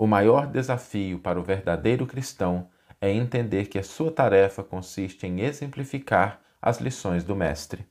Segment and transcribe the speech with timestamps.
[0.00, 2.68] O maior desafio para o verdadeiro cristão
[3.02, 7.84] é entender que a sua tarefa consiste em exemplificar as lições do Mestre.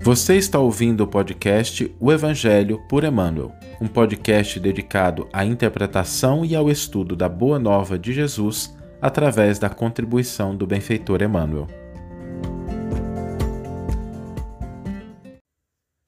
[0.00, 6.56] Você está ouvindo o podcast O Evangelho por Emmanuel, um podcast dedicado à interpretação e
[6.56, 11.66] ao estudo da Boa Nova de Jesus através da contribuição do benfeitor Emmanuel.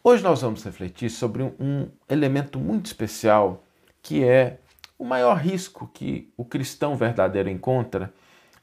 [0.03, 3.63] Hoje nós vamos refletir sobre um elemento muito especial
[4.03, 4.59] que é
[4.99, 8.11] o maior risco que o cristão verdadeiro encontra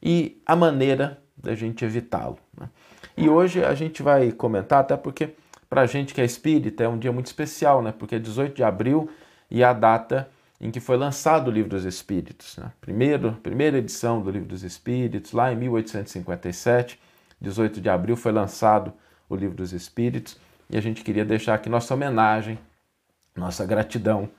[0.02, 2.40] e a maneira da gente evitá-lo.
[2.60, 2.68] Né?
[3.16, 5.36] E hoje a gente vai comentar, até porque
[5.70, 7.92] para a gente que é espírita é um dia muito especial, né?
[7.92, 9.08] porque é 18 de abril
[9.52, 10.28] e é a data
[10.60, 12.58] em que foi lançado o Livro dos Espíritos.
[12.58, 12.72] Né?
[12.82, 17.00] Primeiro, primeira edição do Livro dos Espíritos, lá em 1857,
[17.40, 18.92] 18 de abril, foi lançado
[19.30, 20.36] o Livro dos Espíritos
[20.70, 22.60] e a gente queria deixar aqui nossa homenagem,
[23.36, 24.30] nossa gratidão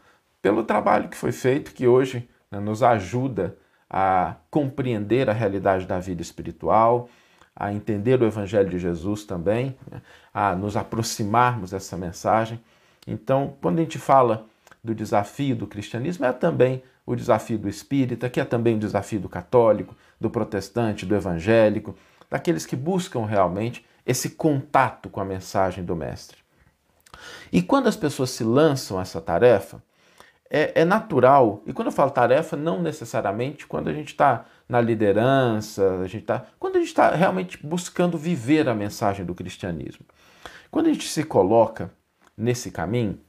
[0.42, 3.56] pelo trabalho que foi feito, que hoje né, nos ajuda
[3.88, 7.08] a compreender a realidade da vida espiritual,
[7.56, 12.60] a entender o Evangelho de Jesus também, né, a nos aproximarmos dessa mensagem.
[13.06, 14.46] Então, quando a gente fala
[14.84, 19.18] do desafio do cristianismo, é também o desafio do espírita, que é também o desafio
[19.18, 21.96] do católico, do protestante, do evangélico,
[22.30, 26.38] daqueles que buscam realmente esse contato com a mensagem do Mestre.
[27.52, 29.82] E quando as pessoas se lançam a essa tarefa,
[30.48, 34.80] é, é natural, e quando eu falo tarefa, não necessariamente quando a gente está na
[34.80, 40.06] liderança, a gente tá, quando a gente está realmente buscando viver a mensagem do cristianismo.
[40.70, 41.90] Quando a gente se coloca
[42.34, 43.20] nesse caminho,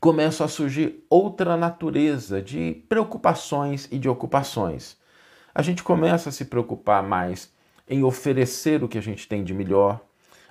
[0.00, 4.96] começa a surgir outra natureza de preocupações e de ocupações.
[5.54, 7.53] A gente começa a se preocupar mais
[7.88, 10.00] em oferecer o que a gente tem de melhor.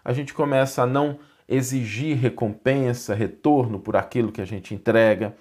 [0.03, 5.35] A gente começa a não exigir recompensa, retorno por aquilo que a gente entrega.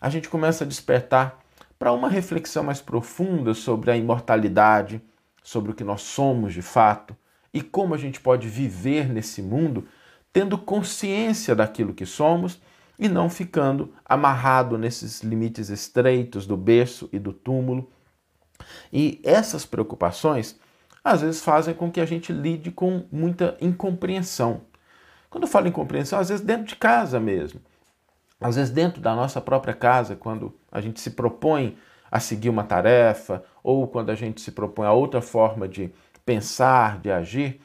[0.00, 1.38] A gente começa a despertar
[1.78, 5.00] para uma reflexão mais profunda sobre a imortalidade,
[5.42, 7.16] sobre o que nós somos de fato
[7.52, 9.86] e como a gente pode viver nesse mundo
[10.32, 12.60] tendo consciência daquilo que somos
[12.98, 17.90] e não ficando amarrado nesses limites estreitos do berço e do túmulo.
[18.92, 20.58] E essas preocupações
[21.08, 24.62] às vezes fazem com que a gente lide com muita incompreensão.
[25.30, 27.60] Quando eu falo incompreensão, às vezes dentro de casa mesmo.
[28.40, 31.76] Às vezes dentro da nossa própria casa, quando a gente se propõe
[32.10, 35.90] a seguir uma tarefa ou quando a gente se propõe a outra forma de
[36.24, 37.60] pensar, de agir,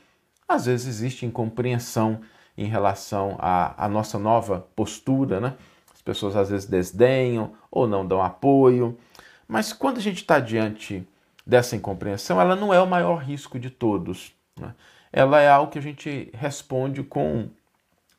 [0.48, 2.22] às vezes existe incompreensão
[2.58, 5.56] em relação à, à nossa nova postura, né?
[5.94, 8.98] As pessoas às vezes desdenham ou não dão apoio,
[9.48, 11.08] mas quando a gente está diante
[11.46, 14.34] dessa incompreensão, ela não é o maior risco de todos.
[14.60, 14.74] Né?
[15.12, 17.50] Ela é algo que a gente responde com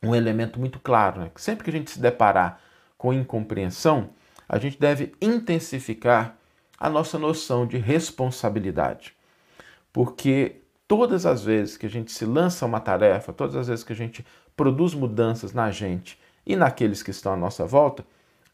[0.01, 1.21] um elemento muito claro.
[1.21, 1.31] Né?
[1.35, 2.59] Sempre que a gente se deparar
[2.97, 4.09] com incompreensão,
[4.47, 6.37] a gente deve intensificar
[6.79, 9.15] a nossa noção de responsabilidade.
[9.91, 13.93] Porque todas as vezes que a gente se lança uma tarefa, todas as vezes que
[13.93, 14.25] a gente
[14.55, 18.05] produz mudanças na gente e naqueles que estão à nossa volta,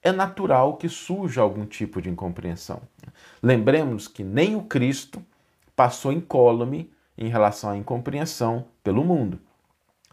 [0.03, 2.81] é natural que surja algum tipo de incompreensão.
[3.41, 5.23] Lembremos que nem o Cristo
[5.75, 9.39] passou incólume em relação à incompreensão pelo mundo.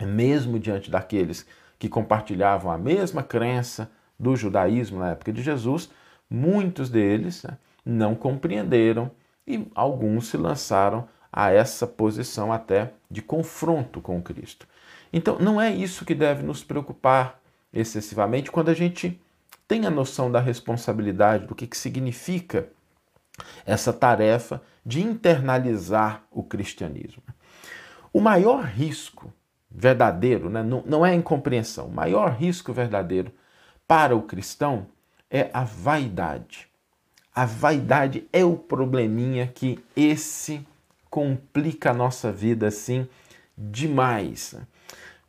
[0.00, 1.46] Mesmo diante daqueles
[1.78, 5.90] que compartilhavam a mesma crença do judaísmo na época de Jesus,
[6.28, 9.10] muitos deles né, não compreenderam
[9.46, 14.66] e alguns se lançaram a essa posição até de confronto com Cristo.
[15.12, 17.40] Então, não é isso que deve nos preocupar
[17.72, 19.20] excessivamente quando a gente
[19.68, 22.66] tem a noção da responsabilidade, do que, que significa
[23.66, 27.22] essa tarefa de internalizar o cristianismo.
[28.10, 29.30] O maior risco
[29.70, 33.30] verdadeiro, né, não, não é a incompreensão, o maior risco verdadeiro
[33.86, 34.86] para o cristão
[35.30, 36.66] é a vaidade.
[37.34, 40.66] A vaidade é o probleminha que esse
[41.10, 43.06] complica a nossa vida assim
[43.56, 44.56] demais.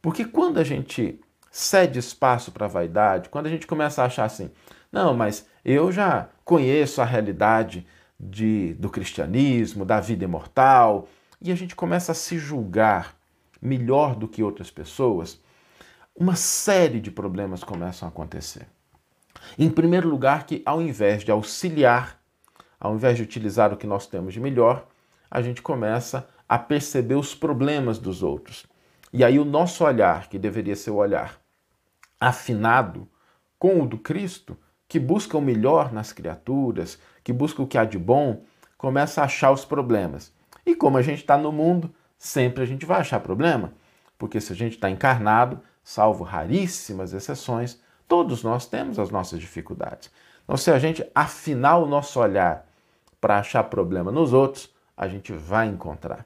[0.02, 1.20] Porque quando a gente
[1.52, 4.52] cede espaço para vaidade, quando a gente começa a achar assim,
[4.92, 7.86] não, mas eu já conheço a realidade
[8.20, 11.08] de, do cristianismo, da vida imortal,
[11.42, 13.16] e a gente começa a se julgar
[13.62, 15.40] melhor do que outras pessoas,
[16.16, 18.68] uma série de problemas começam a acontecer.
[19.58, 22.20] Em primeiro lugar, que ao invés de auxiliar,
[22.80, 24.86] ao invés de utilizar o que nós temos de melhor,
[25.30, 28.66] a gente começa a perceber os problemas dos outros.
[29.12, 31.40] E aí o nosso olhar, que deveria ser o olhar
[32.20, 33.08] afinado
[33.58, 34.58] com o do Cristo,
[34.88, 38.44] que busca o melhor nas criaturas, que busca o que há de bom,
[38.78, 40.34] começa a achar os problemas.
[40.66, 43.74] E como a gente está no mundo, sempre a gente vai achar problema,
[44.18, 47.80] porque se a gente está encarnado, salvo raríssimas exceções,
[48.10, 50.10] Todos nós temos as nossas dificuldades.
[50.44, 52.68] Então, se a gente afinar o nosso olhar
[53.22, 56.26] para achar problema nos outros, a gente vai encontrar.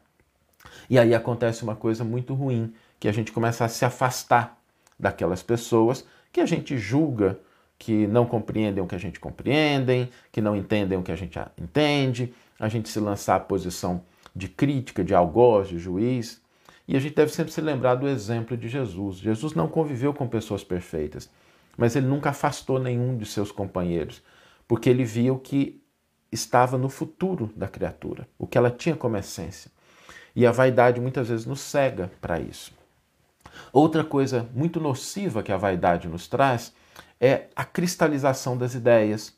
[0.89, 4.59] E aí acontece uma coisa muito ruim, que a gente começa a se afastar
[4.99, 7.39] daquelas pessoas que a gente julga
[7.77, 11.37] que não compreendem o que a gente compreendem, que não entendem o que a gente
[11.57, 14.01] entende, a gente se lançar à posição
[14.35, 16.41] de crítica, de algoz, de juiz.
[16.87, 19.17] E a gente deve sempre se lembrar do exemplo de Jesus.
[19.17, 21.29] Jesus não conviveu com pessoas perfeitas,
[21.77, 24.23] mas ele nunca afastou nenhum de seus companheiros,
[24.67, 25.81] porque ele via o que
[26.31, 29.69] estava no futuro da criatura, o que ela tinha como essência.
[30.35, 32.71] E a vaidade muitas vezes nos cega para isso.
[33.71, 36.73] Outra coisa muito nociva que a vaidade nos traz
[37.19, 39.33] é a cristalização das ideias.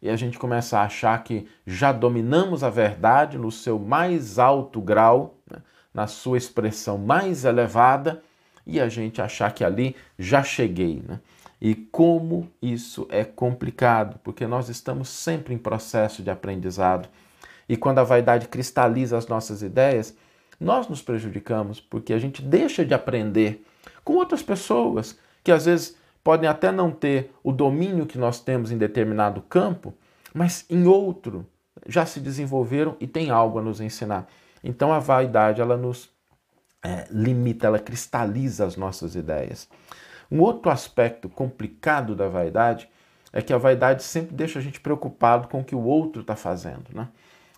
[0.00, 4.80] E a gente começa a achar que já dominamos a verdade no seu mais alto
[4.80, 5.58] grau, né,
[5.92, 8.22] na sua expressão mais elevada,
[8.66, 11.02] e a gente achar que ali já cheguei.
[11.06, 11.18] Né?
[11.60, 17.08] E como isso é complicado, porque nós estamos sempre em processo de aprendizado.
[17.68, 20.16] E quando a vaidade cristaliza as nossas ideias,
[20.58, 23.64] nós nos prejudicamos, porque a gente deixa de aprender
[24.04, 28.72] com outras pessoas que às vezes podem até não ter o domínio que nós temos
[28.72, 29.94] em determinado campo,
[30.34, 31.46] mas em outro
[31.86, 34.26] já se desenvolveram e tem algo a nos ensinar.
[34.62, 36.10] Então a vaidade ela nos
[36.82, 39.68] é, limita, ela cristaliza as nossas ideias.
[40.30, 42.88] Um outro aspecto complicado da vaidade
[43.32, 46.34] é que a vaidade sempre deixa a gente preocupado com o que o outro está
[46.34, 46.86] fazendo.
[46.92, 47.06] Né?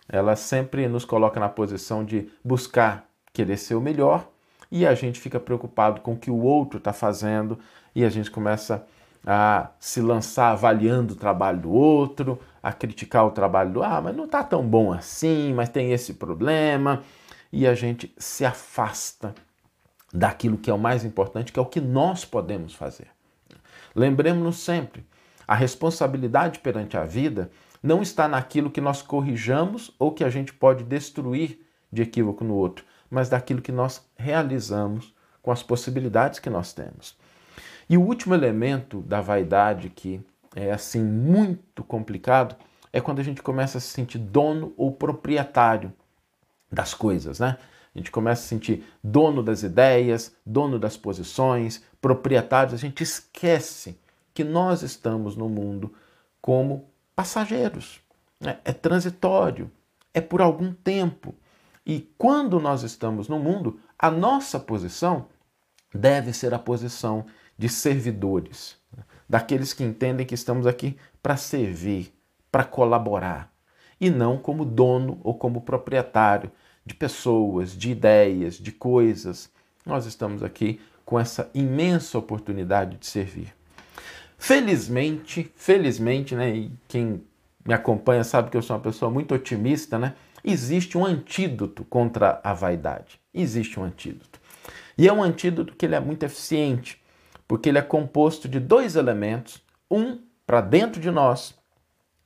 [0.09, 4.27] Ela sempre nos coloca na posição de buscar querer ser o melhor
[4.71, 7.59] e a gente fica preocupado com o que o outro está fazendo
[7.95, 8.85] e a gente começa
[9.25, 14.15] a se lançar avaliando o trabalho do outro, a criticar o trabalho do ah, mas
[14.15, 17.03] não está tão bom assim, mas tem esse problema
[17.51, 19.35] e a gente se afasta
[20.13, 23.07] daquilo que é o mais importante, que é o que nós podemos fazer.
[23.95, 25.05] Lembremos-nos sempre,
[25.47, 30.53] a responsabilidade perante a vida não está naquilo que nós corrijamos ou que a gente
[30.53, 31.59] pode destruir
[31.91, 37.17] de equívoco no outro, mas daquilo que nós realizamos com as possibilidades que nós temos.
[37.89, 40.21] E o último elemento da vaidade que
[40.55, 42.55] é assim muito complicado
[42.91, 45.93] é quando a gente começa a se sentir dono ou proprietário
[46.71, 47.57] das coisas, né?
[47.93, 52.73] A gente começa a se sentir dono das ideias, dono das posições, proprietários.
[52.73, 53.99] A gente esquece
[54.33, 55.93] que nós estamos no mundo
[56.41, 56.87] como
[57.19, 57.99] passageiros.
[58.39, 58.59] Né?
[58.63, 59.69] É transitório,
[60.13, 61.35] é por algum tempo.
[61.85, 65.25] E quando nós estamos no mundo, a nossa posição
[65.93, 67.25] deve ser a posição
[67.57, 69.03] de servidores, né?
[69.27, 72.13] daqueles que entendem que estamos aqui para servir,
[72.49, 73.51] para colaborar,
[73.99, 76.49] e não como dono ou como proprietário
[76.85, 79.51] de pessoas, de ideias, de coisas.
[79.85, 83.58] Nós estamos aqui com essa imensa oportunidade de servir.
[84.39, 87.21] Felizmente, felizmente, né, e quem
[87.67, 90.15] me acompanha sabe que eu sou uma pessoa muito otimista, né?
[90.43, 93.19] Existe um antídoto contra a vaidade.
[93.33, 94.39] Existe um antídoto.
[94.97, 97.01] E é um antídoto que ele é muito eficiente,
[97.45, 101.53] porque ele é composto de dois elementos, um para dentro de nós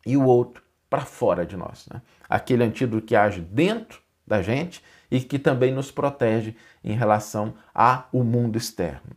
[0.05, 1.87] e o outro para fora de nós.
[1.91, 1.99] Né?
[2.29, 8.07] Aquele antídoto que age dentro da gente e que também nos protege em relação ao
[8.13, 9.15] mundo externo.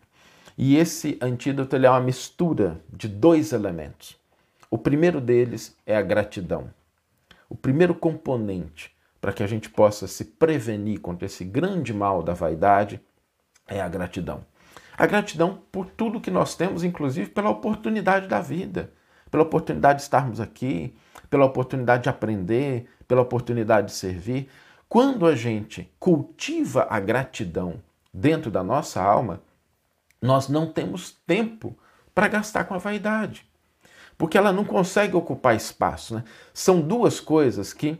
[0.59, 4.17] E esse antídoto é uma mistura de dois elementos.
[4.71, 6.71] O primeiro deles é a gratidão.
[7.49, 12.33] O primeiro componente para que a gente possa se prevenir contra esse grande mal da
[12.33, 13.01] vaidade
[13.67, 14.45] é a gratidão.
[14.97, 18.93] A gratidão por tudo que nós temos, inclusive pela oportunidade da vida,
[19.31, 20.95] pela oportunidade de estarmos aqui,
[21.29, 24.49] pela oportunidade de aprender, pela oportunidade de servir.
[24.89, 29.43] Quando a gente cultiva a gratidão dentro da nossa alma,
[30.21, 31.77] nós não temos tempo
[32.15, 33.47] para gastar com a vaidade,
[34.17, 36.15] porque ela não consegue ocupar espaço.
[36.15, 36.25] Né?
[36.55, 37.99] São duas coisas que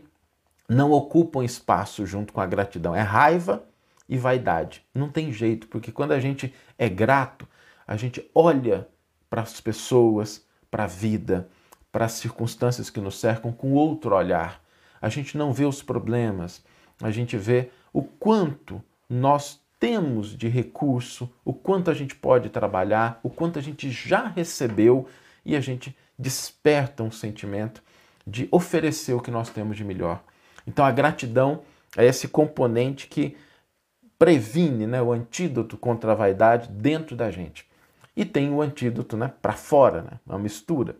[0.67, 3.63] não ocupam espaço junto com a gratidão: é raiva
[4.09, 4.83] e vaidade.
[4.93, 7.47] Não tem jeito, porque quando a gente é grato,
[7.85, 8.87] a gente olha
[9.29, 11.49] para as pessoas, para a vida,
[11.91, 14.61] para as circunstâncias que nos cercam com outro olhar.
[15.01, 16.63] A gente não vê os problemas,
[17.01, 23.19] a gente vê o quanto nós temos de recurso, o quanto a gente pode trabalhar,
[23.23, 25.07] o quanto a gente já recebeu
[25.45, 27.81] e a gente desperta um sentimento
[28.25, 30.21] de oferecer o que nós temos de melhor.
[30.65, 31.61] Então a gratidão
[31.95, 33.37] é esse componente que
[34.19, 37.65] previne né, o antídoto contra a vaidade dentro da gente.
[38.15, 40.95] E tem o antídoto né, para fora, né, uma mistura.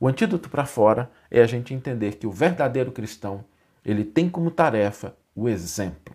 [0.00, 3.44] O antídoto para fora é a gente entender que o verdadeiro cristão
[3.84, 6.14] ele tem como tarefa o exemplo.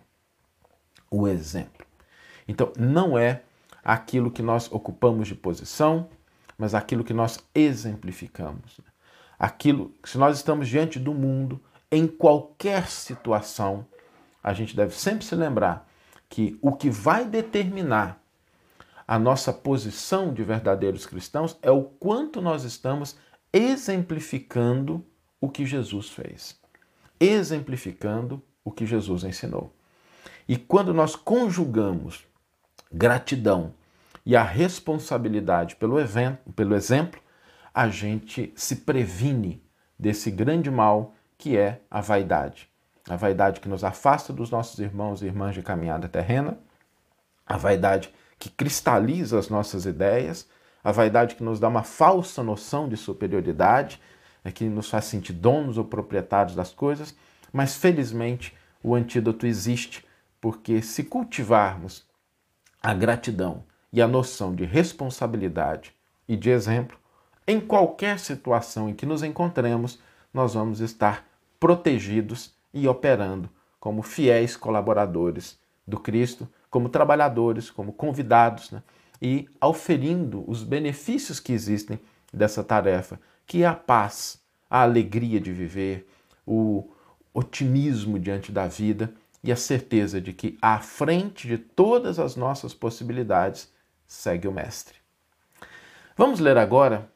[1.10, 1.79] O exemplo.
[2.50, 3.42] Então, não é
[3.84, 6.08] aquilo que nós ocupamos de posição,
[6.58, 8.76] mas aquilo que nós exemplificamos.
[8.78, 8.90] Né?
[9.38, 13.86] Aquilo, se nós estamos diante do mundo, em qualquer situação,
[14.42, 15.88] a gente deve sempre se lembrar
[16.28, 18.20] que o que vai determinar
[19.06, 23.16] a nossa posição de verdadeiros cristãos é o quanto nós estamos
[23.52, 25.06] exemplificando
[25.40, 26.58] o que Jesus fez,
[27.20, 29.72] exemplificando o que Jesus ensinou.
[30.48, 32.28] E quando nós conjugamos
[32.92, 33.72] gratidão
[34.24, 37.20] e a responsabilidade pelo, evento, pelo exemplo,
[37.72, 39.62] a gente se previne
[39.98, 42.68] desse grande mal que é a vaidade.
[43.08, 46.58] A vaidade que nos afasta dos nossos irmãos e irmãs de caminhada terrena,
[47.46, 50.48] a vaidade que cristaliza as nossas ideias,
[50.82, 54.00] a vaidade que nos dá uma falsa noção de superioridade,
[54.44, 57.14] é que nos faz sentir donos ou proprietários das coisas,
[57.52, 60.04] mas felizmente o antídoto existe,
[60.40, 62.06] porque se cultivarmos
[62.82, 65.94] a gratidão e a noção de responsabilidade
[66.28, 66.96] e de exemplo,
[67.46, 69.98] em qualquer situação em que nos encontremos,
[70.32, 71.26] nós vamos estar
[71.58, 78.82] protegidos e operando como fiéis colaboradores do Cristo, como trabalhadores, como convidados, né?
[79.20, 81.98] e auferindo os benefícios que existem
[82.32, 86.06] dessa tarefa, que é a paz, a alegria de viver,
[86.46, 86.88] o
[87.34, 92.74] otimismo diante da vida e a certeza de que à frente de todas as nossas
[92.74, 93.72] possibilidades
[94.06, 94.96] segue o Mestre.
[96.16, 97.10] Vamos ler agora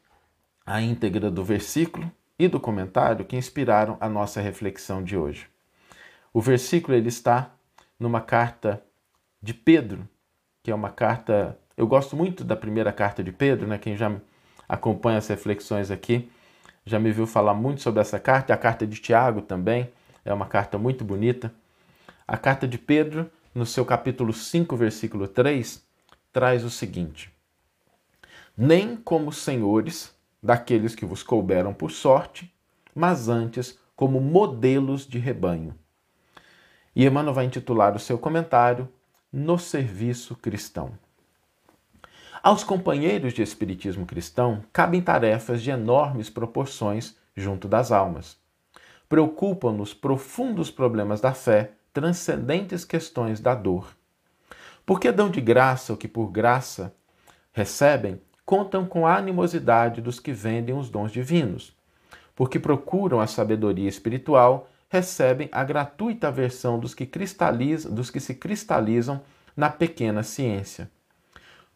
[0.65, 5.47] a íntegra do versículo e do comentário que inspiraram a nossa reflexão de hoje.
[6.33, 7.51] O versículo ele está
[7.99, 8.83] numa carta
[9.41, 10.07] de Pedro,
[10.63, 11.57] que é uma carta.
[11.77, 13.77] Eu gosto muito da primeira carta de Pedro, né?
[13.77, 14.11] Quem já
[14.67, 16.29] acompanha as reflexões aqui
[16.85, 18.53] já me viu falar muito sobre essa carta.
[18.53, 19.89] A carta de Tiago também
[20.23, 21.51] é uma carta muito bonita.
[22.27, 25.85] A carta de Pedro, no seu capítulo 5, versículo 3,
[26.33, 27.31] traz o seguinte:
[28.57, 32.51] Nem como senhores daqueles que vos couberam por sorte,
[32.95, 35.75] mas antes como modelos de rebanho.
[36.95, 38.89] E Emmanuel vai intitular o seu comentário
[39.31, 40.97] No Serviço Cristão.
[42.41, 48.35] Aos companheiros de Espiritismo cristão cabem tarefas de enormes proporções junto das almas.
[49.07, 53.95] Preocupam-nos profundos problemas da fé, transcendentes questões da dor.
[54.85, 56.93] Porque dão de graça o que por graça
[57.53, 61.73] recebem, contam com a animosidade dos que vendem os dons divinos.
[62.35, 68.35] Porque procuram a sabedoria espiritual, recebem a gratuita versão dos que, cristalizam, dos que se
[68.35, 69.21] cristalizam
[69.55, 70.91] na pequena ciência.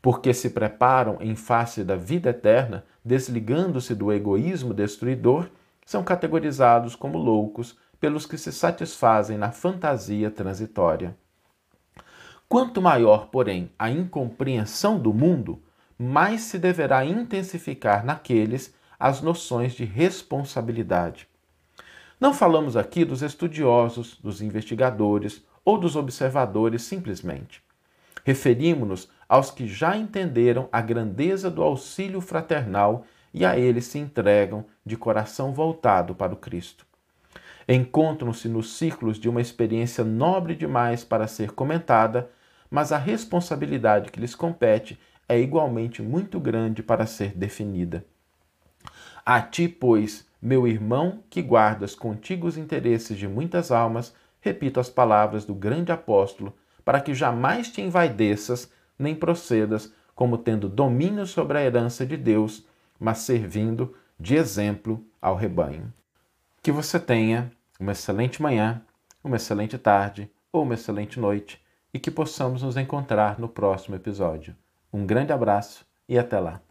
[0.02, 5.50] Porque se preparam em face da vida eterna, desligando-se do egoísmo destruidor,
[5.86, 11.16] são categorizados como loucos pelos que se satisfazem na fantasia transitória.
[12.48, 15.62] Quanto maior, porém, a incompreensão do mundo,
[15.98, 21.28] mais se deverá intensificar naqueles as noções de responsabilidade.
[22.20, 27.62] Não falamos aqui dos estudiosos, dos investigadores ou dos observadores simplesmente.
[28.26, 34.66] Referimos-nos aos que já entenderam a grandeza do auxílio fraternal e a eles se entregam
[34.86, 36.89] de coração voltado para o Cristo.
[37.72, 42.30] Encontram-se nos ciclos de uma experiência nobre demais para ser comentada
[42.70, 48.06] mas a responsabilidade que lhes compete é igualmente muito grande para ser definida.
[49.26, 54.90] A ti, pois, meu irmão, que guardas contigo os interesses de muitas almas, repito as
[54.90, 56.54] palavras do grande apóstolo,
[56.86, 62.66] para que jamais te envaideças, nem procedas como tendo domínio sobre a herança de Deus,
[63.00, 65.94] mas servindo de exemplo ao rebanho.
[66.62, 68.82] Que você tenha uma excelente manhã,
[69.24, 74.56] uma excelente tarde ou uma excelente noite e que possamos nos encontrar no próximo episódio.
[74.92, 76.62] Um grande abraço e até lá!